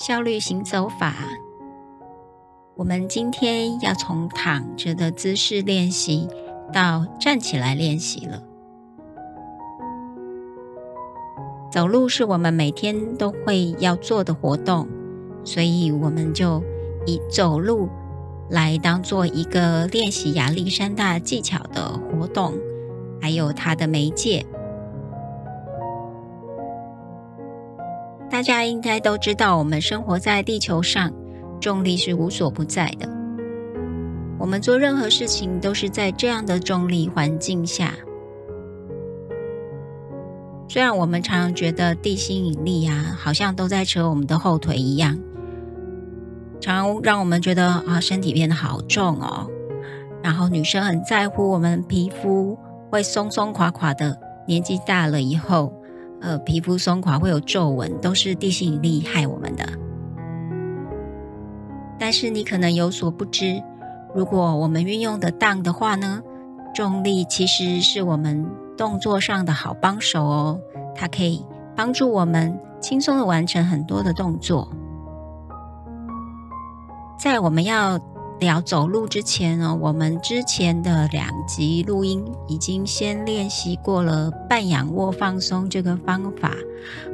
[0.00, 1.14] 效率行走法，
[2.74, 6.26] 我们今天要从躺着的姿势练习
[6.72, 8.42] 到站起来练习了。
[11.70, 14.88] 走路是我们每天都会要做的活动，
[15.44, 16.64] 所以我们就
[17.04, 17.90] 以走路
[18.48, 22.54] 来当做一个练习亚历山大技巧的活动，
[23.20, 24.46] 还有它的媒介。
[28.40, 31.12] 大家应该都知道，我们生活在地球上，
[31.60, 33.06] 重力是无所不在的。
[34.38, 37.92] 我们做任何事情都是在这样的重力环境下。
[40.70, 45.18] 虽然我们常常觉得地心引力啊，好像都在扯我们的后腿一样，
[46.62, 49.50] 常让我们觉得啊，身体变得好重哦。
[50.22, 52.58] 然后女生很在乎我们皮肤
[52.90, 55.74] 会松松垮垮的，年纪大了以后。
[56.20, 59.64] 呃，皮肤松垮会有皱纹，都是地心引力害我们的。
[61.98, 63.62] 但是你可能有所不知，
[64.14, 66.22] 如果我们运用得当的话呢，
[66.74, 70.60] 重力其实是我们动作上的好帮手哦，
[70.94, 74.70] 它可以帮助我们轻松的完成很多的动作。
[77.18, 77.98] 在我们要。
[78.40, 86.54] 聊走路之前呢，我们之前的两集录音已经先练习过了半仰卧放松这个方法，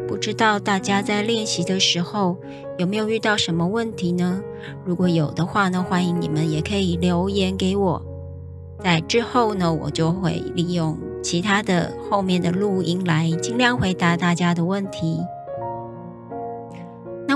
[0.07, 2.37] 不知道大家在练习的时候
[2.79, 4.41] 有没有遇到什么问题呢？
[4.85, 8.01] 如果有的话呢，欢迎你们也可以留言给我，
[8.85, 15.19] 在之后呢，我就会利用其他的后面的录音来尽量回答大家的问题。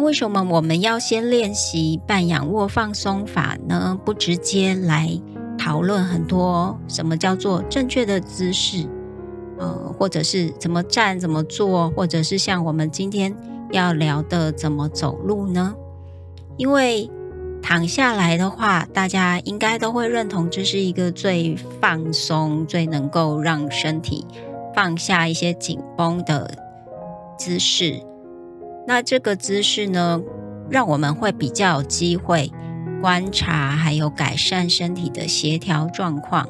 [0.01, 3.99] 为什么我们要先练习半仰卧放松法呢？
[4.05, 5.21] 不直接来
[5.59, 8.87] 讨论很多什么叫做正确的姿势，
[9.59, 13.35] 呃，或者是怎么站、怎么坐，或者是像我们今天
[13.71, 15.75] 要聊的怎么走路呢？
[16.57, 17.11] 因为
[17.63, 24.27] 躺下来的话，大家应该都会认同这是一个最放松、最能够让身体
[24.75, 26.51] 放下一些紧绷的
[27.39, 28.03] 姿势。
[28.87, 30.21] 那这个姿势呢，
[30.69, 32.51] 让我们会比较有机会
[33.01, 36.49] 观察，还有改善身体的协调状况。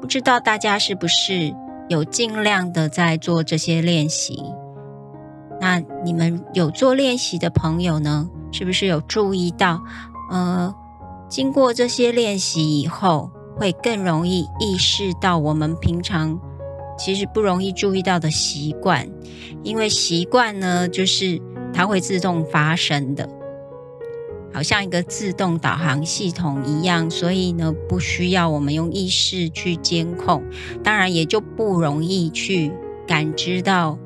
[0.00, 1.54] 不知道大家是不是
[1.88, 4.42] 有尽量的在做这些练习？
[5.60, 9.82] 那你们有做练习的朋友呢，是不是有注意到？
[10.30, 10.74] 呃，
[11.28, 16.38] 经过这些练习以后，会更容易意识到我们平常。
[16.98, 19.08] 其实不容易注意到的习惯，
[19.62, 21.40] 因为习惯呢，就是
[21.72, 23.28] 它会自动发生的，
[24.52, 30.42] 好像一个自动导航系统一样，所以呢，不需要我们用意识去监控，
[30.82, 32.72] 当然也就不容易去
[33.06, 33.96] 感知到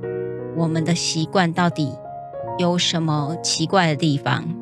[0.54, 1.90] 我们的习惯到底
[2.58, 4.61] 有什么奇怪的地方。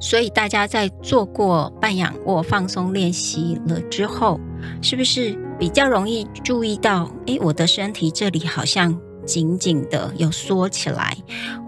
[0.00, 4.38] 所以大家在做过半仰卧放松练习了之后，
[4.82, 5.38] 是不是？
[5.58, 11.16] 比较容易注意到，哎，我的身体这里好像紧紧的有缩起来，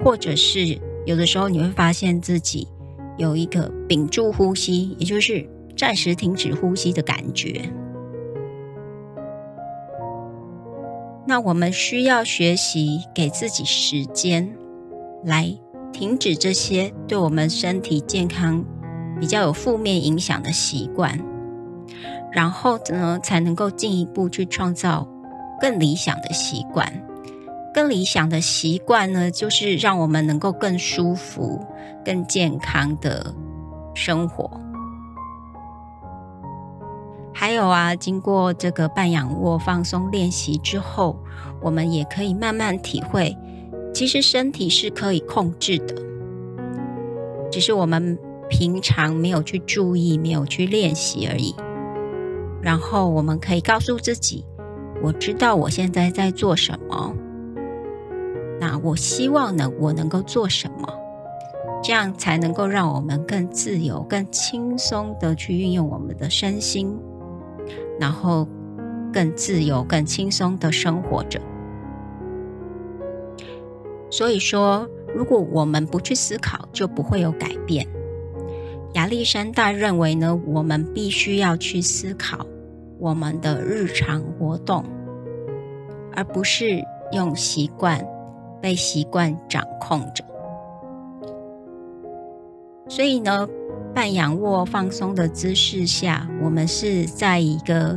[0.05, 2.69] 或者是有的时候你会发现自己
[3.17, 5.45] 有一个屏住呼吸，也就是
[5.77, 7.69] 暂时停止呼吸的感觉。
[11.27, 14.57] 那我们需要学习给自己时间
[15.25, 15.53] 来
[15.93, 18.65] 停止这些对我们身体健康
[19.21, 21.19] 比较有负面影响的习惯。
[22.33, 25.07] 然后呢，才能够进一步去创造
[25.61, 26.93] 更理想的习惯。
[27.73, 31.65] 更理想的习惯呢，就是让我们能够更舒服、
[32.05, 33.35] 更健康的
[33.95, 34.61] 生活。
[37.33, 41.17] 还有啊，经过这个半仰卧放松练习之后，
[41.63, 43.37] 我们也可以慢慢体会，
[43.93, 45.95] 其实身体是可以控制的，
[47.51, 48.19] 只是我们
[48.49, 51.55] 平常没有去注意、没有去练习而已。
[52.63, 54.45] 然后我们可以告诉自己
[55.03, 57.15] ：“我知道我现在在做什么。
[58.61, 60.89] 那我希望呢，我能够做什么？
[61.83, 66.95] 这样才能够让我们更自由、更轻松的去运用我们的身心，
[67.99, 68.47] 然后
[69.11, 71.41] 更自由、更轻松的生活着。
[74.11, 77.87] 所以说，如果我们不去思考，就不会有改变。”
[78.95, 82.45] 亚历山大认为呢，我们必须要去思考
[82.99, 84.85] 我们的日常活动，
[86.13, 88.05] 而不是用习惯
[88.61, 90.25] 被习惯掌控着。
[92.89, 93.49] 所以呢，
[93.95, 97.97] 半仰卧放松的姿势下，我们是在一个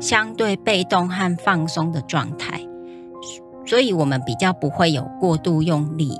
[0.00, 2.49] 相对被动和放松的状态。
[3.70, 6.18] 所以我们比较不会有过度用力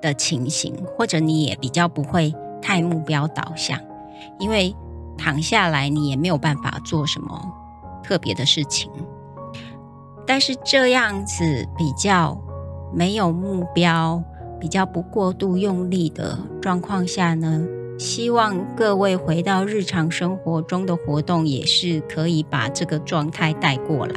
[0.00, 3.78] 的情形，或者你也比较不会太目标导向，
[4.38, 4.74] 因为
[5.18, 7.38] 躺下来你也没有办法做什么
[8.02, 8.90] 特别的事情。
[10.26, 12.40] 但是这样子比较
[12.94, 14.24] 没有目标、
[14.58, 17.66] 比较不过度用力的状况下呢？
[17.98, 24.14] 希望各位回到日常生活中的活动，也是可以把这个状态带过来。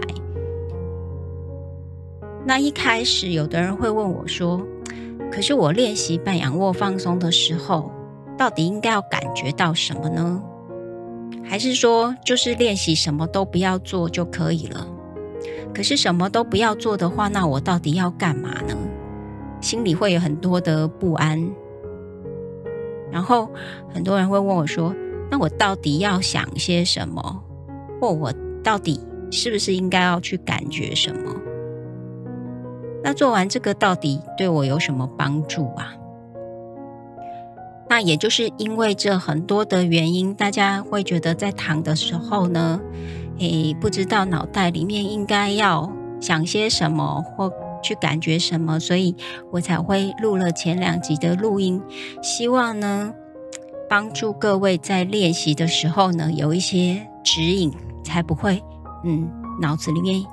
[2.44, 4.66] 那一开始，有的人会问我说
[5.32, 7.92] ：“可是我练习半仰卧放松的时候，
[8.38, 10.42] 到底应该要感觉到什么呢？
[11.44, 14.88] 还是说，就是练习什么都不要做就可以了？
[15.74, 18.76] 可是什么都不要做的话，那我到底要干嘛呢？
[19.62, 21.48] 心里会有很多的不安。”
[23.12, 23.50] 然后
[23.94, 24.96] 很多人会问我说
[25.30, 27.44] ：“那我到底要想些什么？
[28.00, 28.34] 或我
[28.64, 29.00] 到底
[29.30, 31.36] 是不是应该要去感觉什么？
[33.04, 35.94] 那做完这个到底对我有什么帮助啊？”
[37.90, 42.80] 那也就是因为这很多的原因，大家会觉得在躺的时候呢，
[43.40, 47.52] 诶，不知道脑袋里面应该要想些什么或。
[47.84, 49.16] 去感觉什么，所以
[49.50, 51.82] 我才会录了前两集的录音，
[52.22, 53.12] 希望呢
[53.90, 58.62] 帮助各位在练习的时候呢有一些指引，才不会
[59.04, 59.28] 嗯
[59.60, 60.24] 脑子里面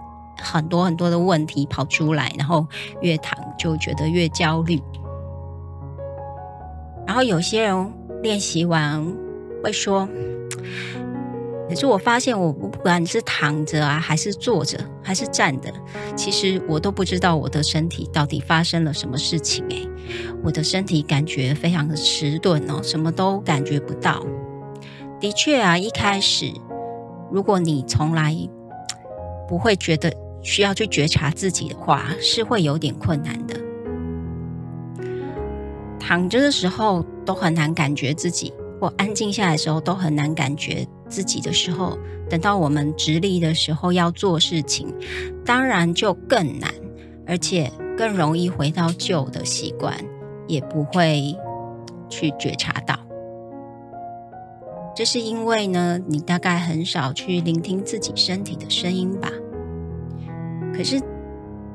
[0.40, 2.66] 很多很多的问题跑出来，然后
[3.00, 4.80] 越躺就觉得越焦虑。
[7.06, 7.92] 然后有些人
[8.22, 9.04] 练习完
[9.62, 10.08] 会说。
[11.68, 15.70] 可是我发现，我不管你是躺着啊，还是坐着，还是站的，
[16.16, 19.62] 其实我都不知道我的身体到底发生了什么事情。
[19.68, 19.86] 诶，
[20.42, 24.24] 我的身体感觉非常的迟钝哦，什么都感觉不到。
[25.20, 26.50] 的确啊，一开始
[27.30, 28.34] 如果你从来
[29.46, 30.10] 不会觉得
[30.48, 33.54] 需要去觉察自己的话，是会有点困难的。
[36.00, 38.50] 躺着的时候都很难感觉自己，
[38.80, 40.86] 或安静下来的时候都很难感觉。
[41.06, 41.98] 自己的时候，
[42.30, 44.90] 等到我们直立的时候要做事情，
[45.44, 46.72] 当然就更难，
[47.26, 49.94] 而且更容易回到旧的习惯，
[50.46, 51.36] 也不会
[52.08, 52.98] 去觉察到。
[54.96, 59.30] 这是因为呢，你大概很少去聆听自己身体的声音吧。
[60.78, 61.02] 可是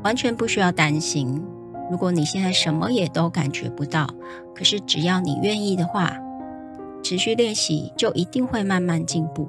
[0.02, 1.44] 完全不需要担心，
[1.92, 4.08] 如果你现在什么也都感觉不到，
[4.56, 6.18] 可是只要你愿意的话。
[7.04, 9.46] 持续练习就一定会慢慢进步。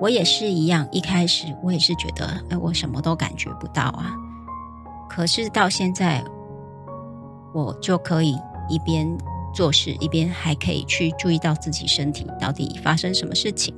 [0.00, 4.16] 我也是一样，一开始我也是觉得，哎，我什么都感觉不到啊。
[5.10, 6.24] 可是到现在，
[7.52, 8.34] 我就可以
[8.70, 9.06] 一边
[9.52, 13.74] 做事，一边还可以去注意到自己身体到底发生什么事情。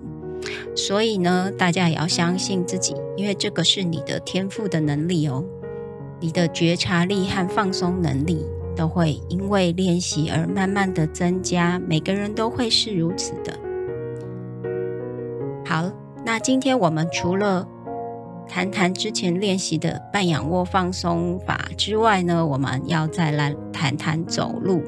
[0.74, 5.44] 所以呢，大家也要相信自己，因为这个是你的天赋的能力哦，
[6.20, 8.46] 你的觉察力和放松能力。
[8.76, 13.58] 都会因为练习而慢慢的增加，每个人都会是如此的。
[15.64, 15.90] 好，
[16.26, 17.66] 那今天我们除了
[18.46, 24.82] 谈谈之前练习的半仰卧放松法之外呢，我们要再来谈谈走路。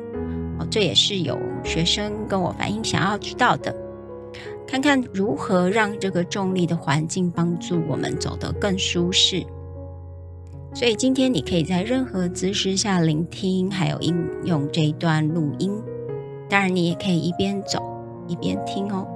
[0.59, 3.75] 哦，这也是有学生跟我反映想要知道的，
[4.69, 9.43] 看看如何让这个重力的环境帮助我们走得更舒适。
[10.75, 15.73] 所以今天你可以在任何姿势下聆听，还有应用这一段录音。
[16.51, 17.83] 当然，你也可以一边走
[18.29, 19.09] 一边听哦。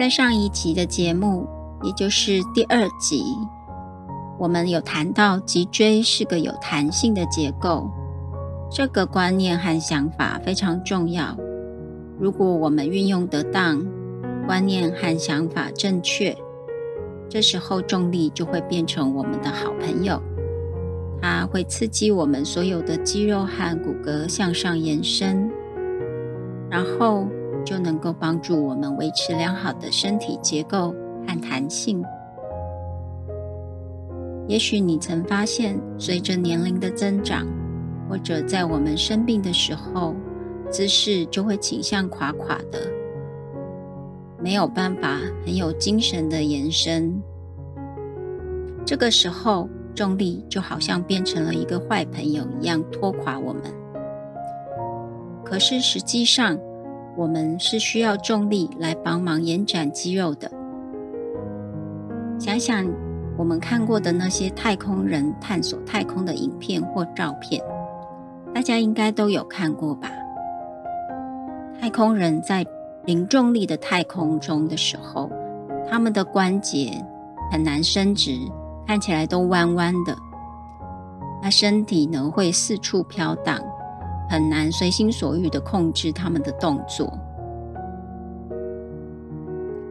[0.00, 1.46] 在上一集的节目，
[1.82, 3.22] 也就是第二集，
[4.38, 7.86] 我们有谈到脊椎是个有弹性的结构，
[8.72, 11.36] 这个观念和想法非常重要。
[12.18, 13.86] 如果我们运用得当，
[14.46, 16.34] 观念和想法正确，
[17.28, 20.18] 这时候重力就会变成我们的好朋友，
[21.20, 25.50] 它会刺激我们所有的肌肉和骨骼向上延伸，
[26.70, 27.28] 然后。
[27.64, 30.94] 就能够帮助我们维持良好的身体结构
[31.26, 32.02] 和弹性。
[34.48, 37.46] 也许你曾发现，随着年龄的增长，
[38.08, 40.14] 或者在我们生病的时候，
[40.70, 42.80] 姿势就会倾向垮垮的，
[44.42, 47.22] 没有办法很有精神的延伸。
[48.84, 53.62] 这个时候，重力就好像变成了一个坏朋友一样拖垮我们。
[55.44, 56.58] 可是实际上，
[57.20, 60.50] 我们是需要重力来帮忙延展肌肉的。
[62.38, 62.90] 想想
[63.36, 67.62] 我们看过的那些太空人探索太空的影片或照片，
[68.54, 70.10] 大家应该都有看过吧？
[71.78, 72.64] 太空人在
[73.04, 75.30] 零重力的太空中的时候，
[75.90, 77.04] 他们的关节
[77.52, 78.32] 很难伸直，
[78.86, 80.16] 看起来都弯弯的。
[81.42, 83.60] 那身体呢会四处飘荡，
[84.30, 87.12] 很难随心所欲的控制他们的动作。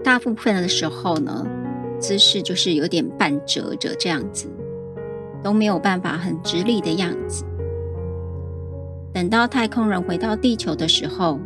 [0.04, 1.46] 大部分的时候呢。
[2.02, 4.48] 姿势就是有点半折着这样子，
[5.44, 7.44] 都没有办法很直立的样子。
[9.12, 11.38] 等到太空人回到地球的时候，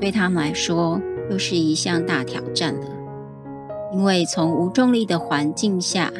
[0.00, 1.00] 对他们来说
[1.30, 2.86] 又是一项大挑战了。
[3.92, 6.12] 因为从无重力的环境下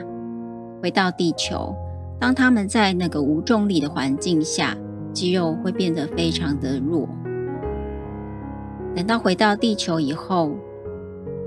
[0.80, 1.74] 回到地球，
[2.20, 4.76] 当他们在那个无重力的环境下，
[5.14, 7.08] 肌肉会变得非常的弱。
[8.94, 10.52] 等到回到地球以后，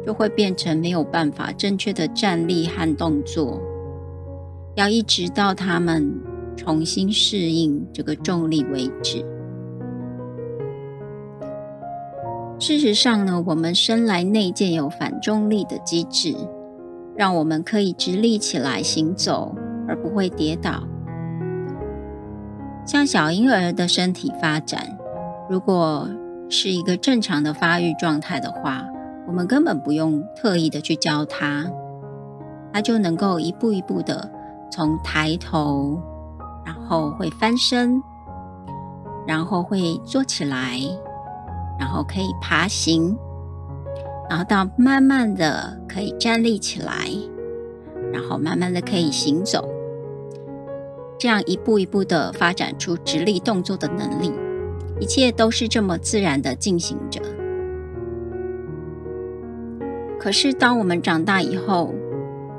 [0.05, 3.61] 就会变成没有办法正确的站立和动作，
[4.75, 6.13] 要一直到他们
[6.55, 9.23] 重新适应这个重力为止。
[12.59, 16.35] 事实上呢，我们生来内建有反重力的机制，
[17.15, 19.55] 让我们可以直立起来行走，
[19.87, 20.83] 而不会跌倒。
[22.87, 24.97] 像小婴儿的身体发展，
[25.47, 26.09] 如果
[26.49, 28.83] 是一个正常的发育状态的话。
[29.27, 31.69] 我们根本不用特意的去教他，
[32.71, 34.31] 他就能够一步一步的
[34.71, 36.01] 从抬头，
[36.65, 38.01] 然后会翻身，
[39.27, 40.79] 然后会坐起来，
[41.77, 43.17] 然后可以爬行，
[44.29, 47.09] 然后到慢慢的可以站立起来，
[48.13, 49.67] 然后慢慢的可以行走，
[51.19, 54.31] 这样一步一步的发展出直立动作的能力，
[54.99, 57.21] 一切都是这么自然的进行着。
[60.19, 61.93] 可是，当我们长大以后，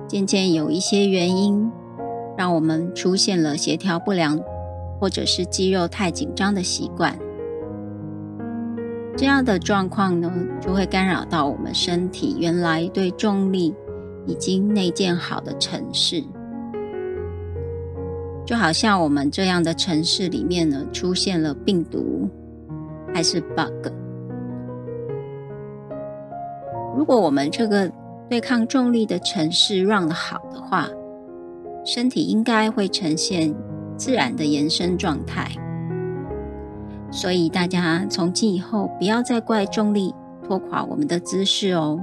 [0.06, 1.70] 渐渐有一些原因，
[2.36, 4.40] 让我们出现了协调不良，
[4.98, 7.18] 或者是肌肉太紧张的习惯。
[9.16, 13.74] 这样的状况呢，就会干扰到我们身体原来对重力
[14.26, 16.24] 已经内建好的程式。
[18.48, 22.26] 就好像我们这样的城市里面呢，出现了病毒，
[23.12, 23.92] 还是 bug。
[26.96, 27.92] 如果我们这个
[28.26, 30.88] 对抗重力的城市 run 的好的话，
[31.84, 33.54] 身体应该会呈现
[33.98, 35.50] 自然的延伸状态。
[37.10, 42.00] 所以大家从今以后不要再怪重力拖垮我们的姿势哦。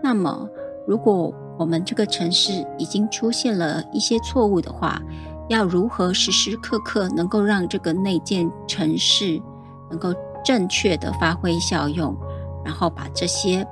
[0.00, 0.48] 那么，
[0.86, 5.02] 如果我们这个城市已经出现了一些错误的话，
[5.48, 9.42] 要如何时时刻刻能够让这个内建城市
[9.90, 10.14] 能够？
[10.44, 12.16] 正确的发挥效用，
[12.64, 13.66] 然后把这些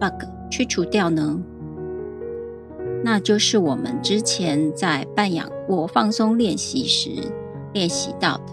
[0.00, 1.38] bug 去除掉呢？
[3.04, 7.10] 那就是我们之前在半仰卧放松练习时
[7.72, 8.44] 练习到的。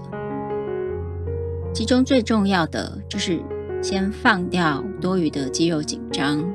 [1.74, 3.42] 其中最重要的就是
[3.82, 6.46] 先放掉多余的肌肉紧张，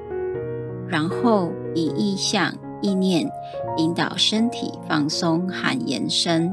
[0.86, 3.30] 然后以意向、意念
[3.76, 6.50] 引导身体放松和延伸。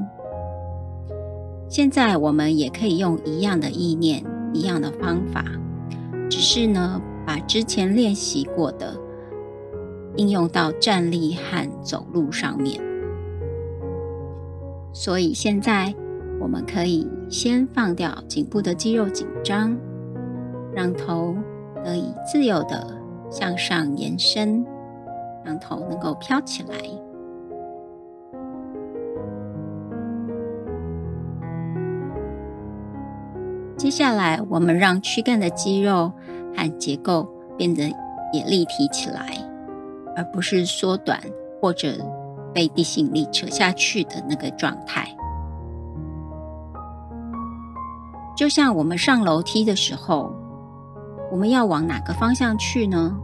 [1.69, 4.23] 现在我们也可以用一样的意念、
[4.53, 5.45] 一样的方法，
[6.29, 8.93] 只是呢，把之前练习过的
[10.17, 12.81] 应用到站立和走路上面。
[14.93, 15.95] 所以现在
[16.41, 19.77] 我们可以先放掉颈部的肌肉紧张，
[20.73, 21.33] 让头
[21.85, 22.85] 得以自由的
[23.29, 24.65] 向上延伸，
[25.43, 26.77] 让头能够飘起来。
[33.77, 36.11] 接下来，我们让躯干的肌肉
[36.55, 37.83] 和结构变得
[38.31, 39.35] 也立体起来，
[40.15, 41.19] 而不是缩短
[41.59, 41.97] 或者
[42.53, 45.07] 被地心力扯下去的那个状态。
[48.37, 50.31] 就像我们上楼梯的时候，
[51.31, 53.17] 我们要往哪个方向去呢？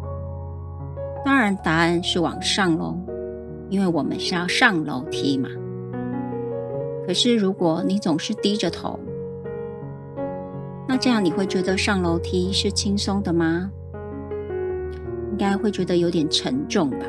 [1.28, 2.98] 当然，答案是往上喽，
[3.70, 5.50] 因为我们是要上楼梯嘛。
[7.06, 8.98] 可是，如果你总是低着头，
[10.88, 13.70] 那这样你会觉得上楼梯是轻松的吗？
[15.32, 17.06] 应该会觉得有点沉重吧。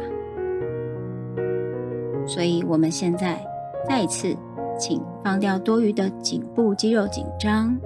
[2.27, 3.41] 所以，我们现在
[3.89, 4.37] 再一次，
[4.81, 7.79] 请放掉多余的颈部肌肉紧张，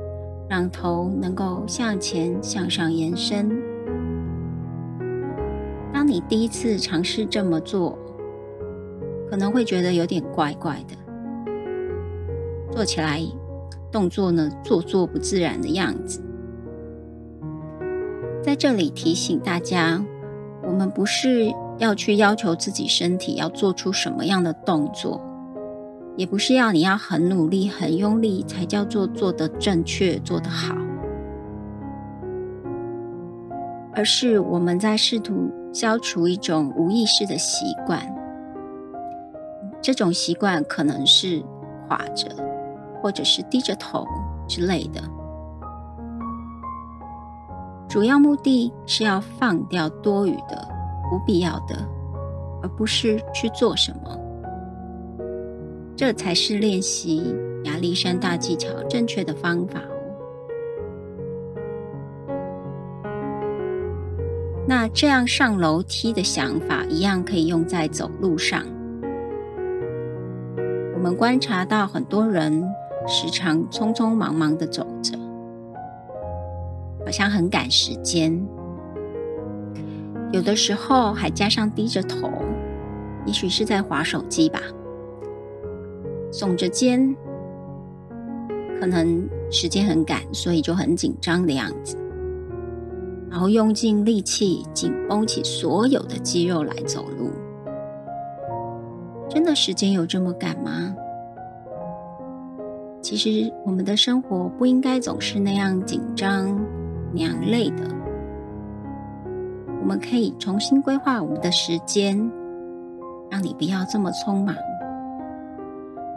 [0.49, 3.51] 让头能够向前向上延伸。
[6.13, 7.97] 你第一次尝试这么做，
[9.31, 10.95] 可能会觉得有点怪怪的，
[12.71, 13.23] 做起来。
[13.91, 16.23] 动作呢，做作不自然的样子。
[18.43, 20.05] 在这里提醒大家，
[20.63, 25.19] 我们不是要去要求自己身体要做出什么样的动作，
[26.17, 30.75] 也不是要你要很努力、很用力才叫做做得正确、做得好，
[33.95, 38.01] 而是我们在试图消除一种无意识的习惯。
[39.81, 41.43] 这种习惯可能是
[41.89, 42.29] 垮着，
[43.01, 44.07] 或者是低着头
[44.47, 45.03] 之类的。
[47.89, 50.67] 主要目的是要放掉多余的、
[51.11, 51.77] 不必要的，
[52.63, 54.19] 而不是去做什么。
[55.97, 59.81] 这才是练习亚历山大技巧正确的方法
[64.67, 68.65] 那这样上楼梯的想法，一样可以用在走路上。
[70.95, 72.65] 我们观察到很多人
[73.09, 75.19] 时常匆匆忙忙的走着。
[77.05, 78.41] 好像很赶时间，
[80.31, 82.31] 有的时候还加上低着头，
[83.27, 84.61] 也许是在划手机吧，
[86.31, 87.17] 耸着肩，
[88.79, 91.97] 可能时间很赶，所以就很紧张的样子，
[93.33, 97.31] 然后用尽力气，紧绷起所有的肌肉来走路。
[99.27, 100.95] 真的时间有这么赶吗？
[103.01, 106.55] 其实我们的生活不应该总是那样紧张。
[107.15, 107.85] 娘累的，
[109.81, 112.17] 我们可以重新规划我们的时间，
[113.31, 114.55] 让你不要这么匆忙，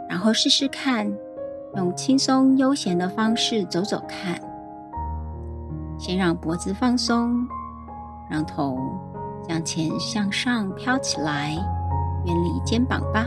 [0.08, 1.10] 然后试试看
[1.76, 4.40] 用轻松悠闲的方式走走看。
[5.98, 7.46] 先让脖子放松，
[8.28, 8.78] 让头
[9.48, 11.52] 向前向上飘起来，
[12.24, 13.26] 远离肩膀吧。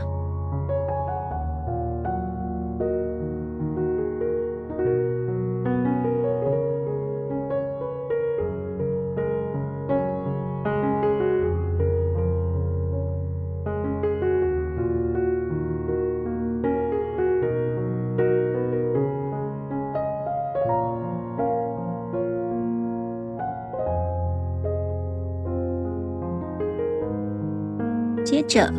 [28.30, 28.72] 接着，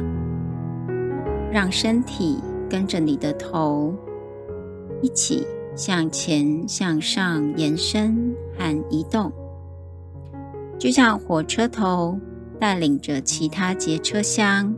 [1.51, 3.93] 让身体跟着你的头
[5.01, 9.29] 一起向前、向上延伸和移动，
[10.79, 12.17] 就像火车头
[12.61, 14.73] 带领着其他节车厢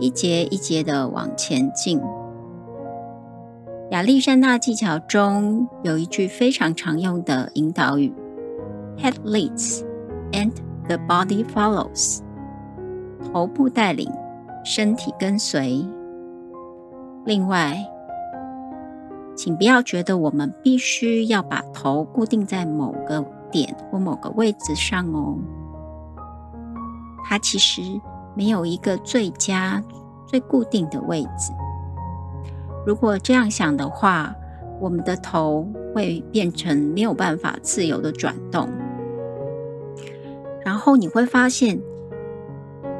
[0.00, 2.00] 一节一节的往前进。
[3.92, 8.12] 亚历山大技巧中有一句非常常用的引导语
[8.98, 9.84] ：“Head leads
[10.32, 10.50] and
[10.88, 12.18] the body follows。”
[13.24, 14.10] 头部带领，
[14.64, 15.84] 身体跟随。
[17.24, 17.76] 另外，
[19.36, 25.36] 请不要觉得我们必须要把头固定在某个点或某个位置上哦。
[27.24, 27.82] 它其实
[28.34, 29.82] 没有一个最佳、
[30.26, 31.52] 最固定的位置。
[32.86, 34.34] 如果这样想的话，
[34.80, 38.68] 我们的头会变成没有办法自由的转动，
[40.64, 41.78] 然后你会发现。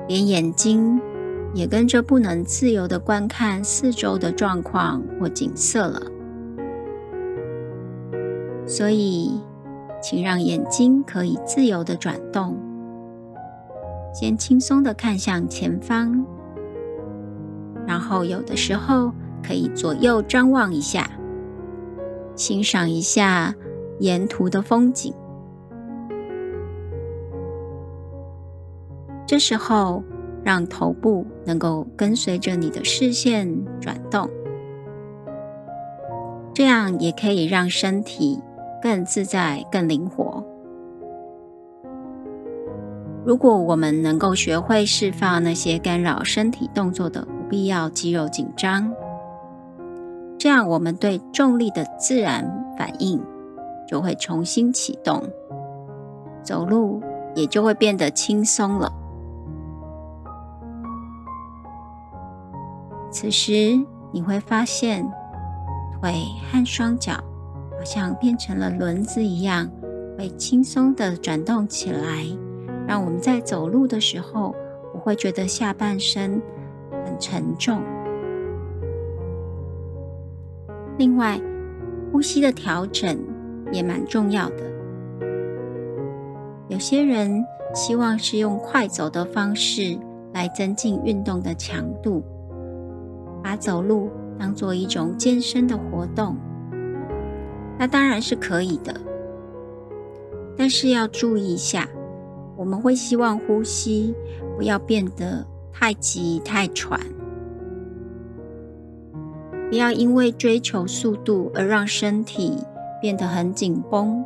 [0.08, 1.00] 连眼睛
[1.54, 6.00] 也跟着不能自由的观看四周的状况或景色了。
[8.66, 9.40] 所以，
[10.02, 12.56] 请让眼睛可以自由的转动，
[14.12, 16.24] 先轻松的看向前方，
[17.86, 21.10] 然后有的时候可以左右张望一下，
[22.34, 23.54] 欣赏一下
[24.00, 25.14] 沿途的风景。
[29.28, 30.02] 这时候，
[30.42, 33.46] 让头部能够跟随着你的视线
[33.78, 34.26] 转动，
[36.54, 38.40] 这样也可以让身体
[38.82, 40.42] 更自在、更灵活。
[43.22, 48.90] 如果我们能够学会释放那些干扰身体动作的不必要肌肉紧张，
[50.38, 53.22] 这样我们对重力的自然反应
[53.86, 55.22] 就会重新启动，
[56.42, 57.02] 走路
[57.34, 58.90] 也就会变得轻松了。
[63.10, 63.80] 此时
[64.12, 65.02] 你会发现，
[66.00, 66.12] 腿
[66.50, 69.70] 和双脚好像变成了轮子一样，
[70.16, 72.24] 会轻松的转动起来，
[72.86, 74.54] 让我们在走路的时候
[74.92, 76.40] 不会觉得下半身
[77.04, 77.80] 很沉重。
[80.98, 81.40] 另外，
[82.12, 83.18] 呼吸的调整
[83.72, 84.56] 也蛮重要的。
[86.68, 87.44] 有些人
[87.74, 89.98] 希望是用快走的方式
[90.32, 92.22] 来增进运动的强度。
[93.42, 96.36] 把走路当做一种健身的活动，
[97.78, 98.94] 那当然是可以的。
[100.56, 101.88] 但是要注意一下，
[102.56, 104.14] 我们会希望呼吸
[104.56, 107.00] 不要变得太急太喘，
[109.70, 112.58] 不要因为追求速度而让身体
[113.00, 114.24] 变得很紧绷。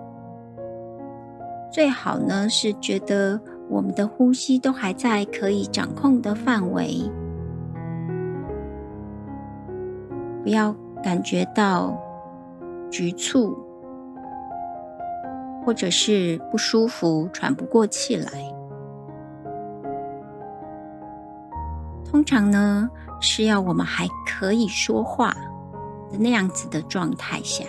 [1.71, 7.11] 最好呢是觉得我们的呼吸都还在可以掌控的范围，
[10.43, 11.97] 不要感觉到
[12.91, 13.57] 局促，
[15.65, 18.31] 或者是不舒服、喘不过气来。
[22.05, 25.31] 通常呢是要我们还可以说话
[26.11, 27.65] 的那样子的状态下。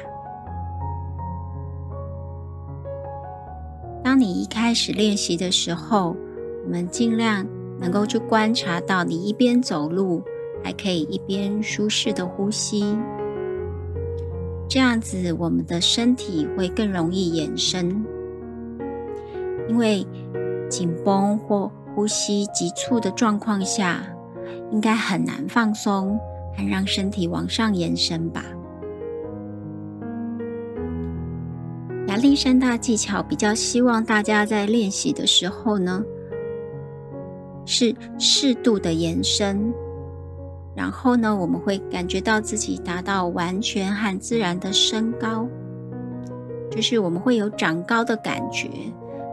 [4.03, 6.15] 当你一开始练习的时候，
[6.65, 7.47] 我们尽量
[7.79, 10.21] 能够去观察到你一边走路，
[10.63, 12.97] 还可以一边舒适的呼吸，
[14.69, 18.04] 这样子我们的身体会更容易延伸。
[19.67, 20.06] 因为
[20.69, 24.04] 紧绷或呼吸急促的状况下，
[24.71, 26.17] 应该很难放松
[26.58, 28.43] 和让身体往上延伸吧。
[32.08, 36.04] 亚历山大技巧比较希望大家在练习的时候呢，
[37.65, 39.73] 是适度的延伸，
[40.75, 45.47] 然后呢，我们会感觉到自己达到完全和自然的升高，
[46.71, 48.69] 就是我们会有长高的感觉，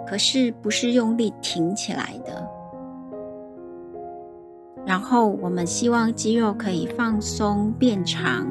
[0.07, 2.49] 可是不是用力挺起来的。
[4.87, 8.47] 然后我们希望肌肉可以放松变长，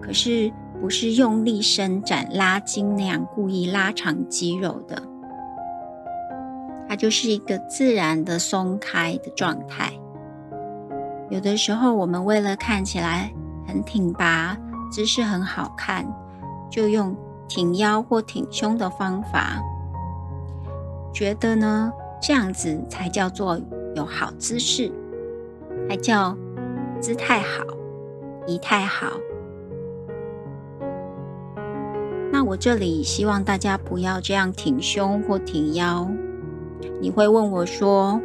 [0.00, 0.52] 可是。
[0.78, 5.02] 不是用力伸展拉筋那样故意拉长肌肉的，
[6.86, 9.90] 它就是一个自然的松开的状态。
[11.28, 13.32] 有的时候，我们为了看起来
[13.66, 14.56] 很挺拔、
[14.90, 16.06] 姿势很好看，
[16.70, 17.16] 就用
[17.48, 19.60] 挺腰或挺胸的方法，
[21.12, 23.60] 觉得呢这样子才叫做
[23.94, 24.90] 有好姿势，
[25.88, 26.36] 才叫
[27.00, 27.64] 姿态好、
[28.46, 29.08] 仪态好。
[32.32, 36.08] 那我这里希望大家不要这样挺胸或挺腰。
[37.00, 38.20] 你会问我说：“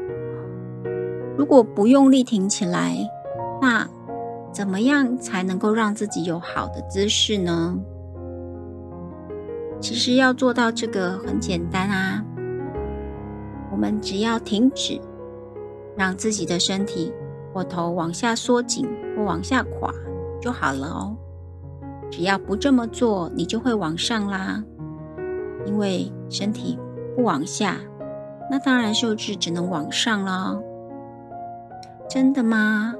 [1.37, 2.97] 如果不用力挺起来，
[3.61, 3.87] 那
[4.51, 7.77] 怎么样才能够让自己有好的姿势呢？”
[9.79, 12.23] 其实要做到这个很简单啊，
[13.71, 15.01] 我们只要停止，
[15.95, 17.11] 让自己的身体
[17.51, 19.91] 或头往下缩紧或往下垮
[20.39, 21.17] 就好了哦。
[22.11, 24.63] 只要不这么做，你就会往上啦。
[25.65, 26.77] 因为身体
[27.15, 27.77] 不往下，
[28.51, 30.59] 那当然就是只能往上啦。
[32.13, 32.93] 真的吗？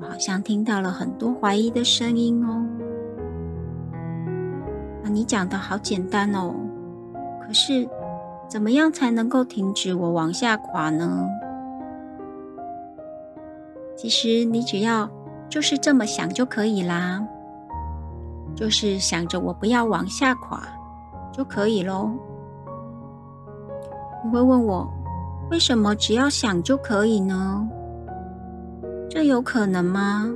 [0.00, 2.64] 我好像听到了很多怀疑的声音哦。
[5.02, 6.54] 啊，你讲的好简单哦。
[7.42, 7.88] 可是，
[8.48, 11.26] 怎么样才能够停止我往下垮呢？
[13.96, 15.10] 其实你只要
[15.48, 17.26] 就是这么想就可以啦。
[18.54, 20.62] 就是想着我不要往下垮
[21.32, 22.12] 就可以喽。
[24.24, 24.88] 你会问我，
[25.50, 27.68] 为什么只要想就可以呢？
[29.08, 30.32] 这有可能吗？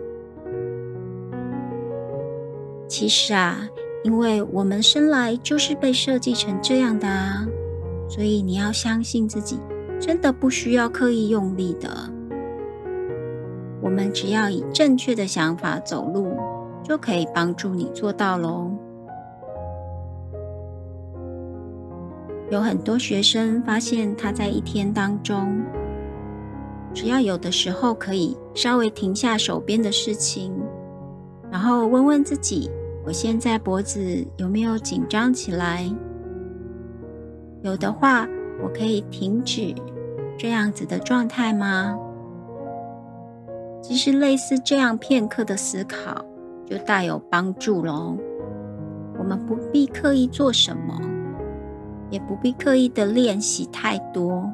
[2.89, 3.69] 其实啊，
[4.05, 7.47] 因为我们生来就是被设计成这样的啊，
[8.09, 9.59] 所以你要相信自己，
[10.01, 11.89] 真的不需要刻意用力的。
[13.81, 16.37] 我们只要以正确的想法走路。
[16.85, 18.69] 就可以帮助你做到喽。
[22.51, 25.63] 有很多学生发现，他在一天当中，
[26.95, 30.53] 只要有的时候可以稍微停下手边的事情，
[31.51, 32.71] 然后问问自己：
[33.05, 35.91] 我现在脖子有没有紧张起来？
[37.63, 38.27] 有的话，
[38.63, 39.75] 我可以停止
[40.39, 41.99] 这样子的状态吗？
[43.83, 46.25] 其实，类似这样片刻的思考。
[46.65, 48.17] 就大有帮助喽。
[49.19, 50.99] 我们不必刻意做什么，
[52.09, 54.51] 也不必刻意的练习太多。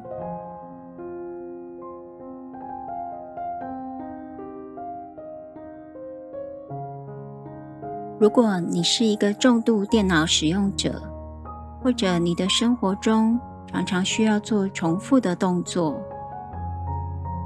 [8.19, 11.01] 如果你是一个重度电脑使用者，
[11.81, 15.97] 或者你的生活中常常需要做重复的动作，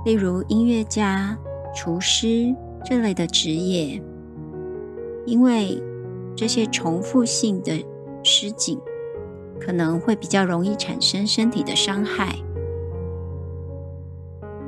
[0.03, 1.37] 例如音乐家、
[1.75, 2.51] 厨师
[2.83, 4.01] 这类的职业。
[5.27, 5.79] 因为
[6.35, 7.85] 这些重复性的
[8.23, 8.79] 失紧，
[9.61, 12.35] 可能会比较容易产生身体的伤害。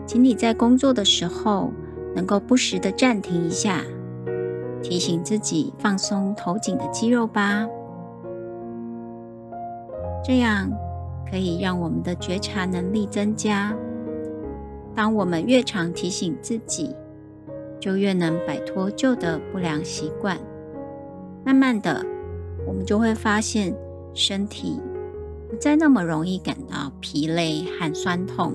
[0.05, 1.73] 请你在工作的时候，
[2.15, 3.83] 能够不时的暂停一下，
[4.87, 7.67] 提醒自己放松头颈的肌肉吧。
[10.23, 10.69] 这样
[11.27, 13.75] 可以让我们的觉察能力增加。
[14.93, 16.95] 当我们越常提醒自己，
[17.79, 20.37] 就越能摆脱旧的不良习惯。
[21.43, 22.05] 慢慢的，
[22.67, 23.75] 我们就会发现
[24.13, 24.79] 身体
[25.49, 28.53] 不再那么容易感到疲累和酸痛。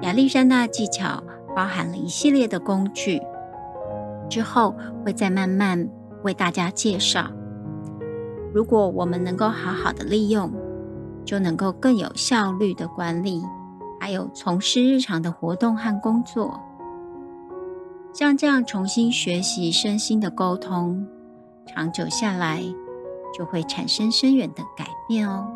[0.00, 1.22] 亚历山大技巧
[1.54, 3.20] 包含了一系列的工具，
[4.28, 5.88] 之后会再慢慢
[6.22, 7.30] 为大家介绍。
[8.52, 10.50] 如果我们能够好好的利用，
[11.24, 13.42] 就能够更有效率的管理，
[14.00, 16.60] 还有从事日常的活动和工作。
[18.12, 21.06] 像这样重新学习身心的沟通，
[21.66, 22.62] 长久下来
[23.36, 25.46] 就会产生深远的改变哦。